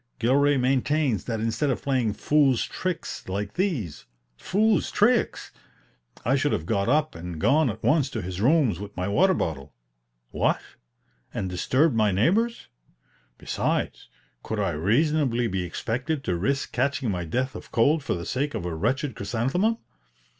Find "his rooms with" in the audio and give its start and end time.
8.23-8.97